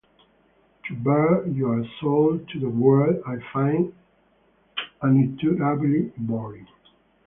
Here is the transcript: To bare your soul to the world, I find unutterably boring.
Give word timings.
To 0.87 0.95
bare 0.95 1.47
your 1.47 1.85
soul 1.99 2.39
to 2.39 2.59
the 2.59 2.67
world, 2.69 3.17
I 3.27 3.35
find 3.53 3.93
unutterably 4.99 6.11
boring. 6.17 6.65